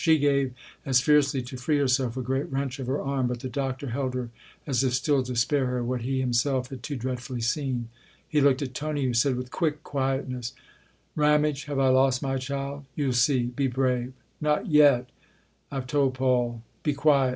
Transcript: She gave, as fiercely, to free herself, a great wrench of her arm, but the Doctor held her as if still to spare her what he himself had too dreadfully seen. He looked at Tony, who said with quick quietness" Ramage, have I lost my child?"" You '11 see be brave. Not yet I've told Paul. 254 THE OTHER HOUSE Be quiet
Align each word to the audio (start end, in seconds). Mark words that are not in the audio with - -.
She 0.03 0.17
gave, 0.17 0.53
as 0.83 0.99
fiercely, 0.99 1.43
to 1.43 1.57
free 1.57 1.77
herself, 1.77 2.17
a 2.17 2.23
great 2.23 2.51
wrench 2.51 2.79
of 2.79 2.87
her 2.87 2.99
arm, 2.99 3.27
but 3.27 3.41
the 3.41 3.47
Doctor 3.49 3.89
held 3.91 4.15
her 4.15 4.31
as 4.65 4.83
if 4.83 4.95
still 4.95 5.21
to 5.21 5.35
spare 5.35 5.67
her 5.67 5.83
what 5.83 6.01
he 6.01 6.19
himself 6.19 6.69
had 6.71 6.81
too 6.81 6.95
dreadfully 6.95 7.41
seen. 7.41 7.87
He 8.27 8.41
looked 8.41 8.63
at 8.63 8.73
Tony, 8.73 9.05
who 9.05 9.13
said 9.13 9.35
with 9.35 9.51
quick 9.51 9.83
quietness" 9.83 10.53
Ramage, 11.15 11.65
have 11.65 11.77
I 11.77 11.89
lost 11.89 12.23
my 12.23 12.37
child?"" 12.39 12.85
You 12.95 13.03
'11 13.09 13.13
see 13.13 13.43
be 13.43 13.67
brave. 13.67 14.13
Not 14.41 14.65
yet 14.65 15.07
I've 15.71 15.85
told 15.85 16.15
Paul. 16.15 16.33
254 16.33 16.37
THE 16.45 16.49
OTHER 16.49 16.57
HOUSE 16.57 16.61
Be 16.83 16.93
quiet 16.93 17.29